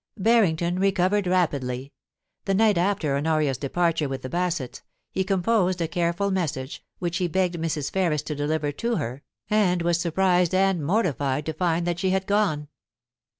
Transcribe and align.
Harrington 0.25 0.79
recovered 0.79 1.27
rapidly. 1.27 1.93
The 2.45 2.55
night 2.55 2.75
after 2.79 3.15
Honoria's 3.15 3.59
departure 3.59 4.09
with 4.09 4.23
the 4.23 4.31
Bassetts, 4.31 4.81
he 5.11 5.23
composed 5.23 5.79
a 5.79 5.87
careful 5.87 6.31
message, 6.31 6.83
which 6.97 7.17
he 7.17 7.27
begged 7.27 7.59
Mrs. 7.59 7.91
Ferris 7.91 8.23
to 8.23 8.33
deliver 8.33 8.71
to 8.71 8.95
her, 8.95 9.21
and 9.47 9.83
was 9.83 9.99
sur 10.01 10.09
prised 10.09 10.55
and 10.55 10.83
mortified 10.83 11.45
to 11.45 11.53
find 11.53 11.85
that 11.85 11.99
she 11.99 12.09
had 12.09 12.25
gone. 12.25 12.67